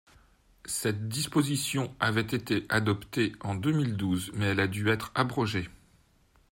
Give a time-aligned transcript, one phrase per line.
[0.65, 5.69] Cette disposition avait été adoptée en deux mille douze, mais elle a dû être abrogée.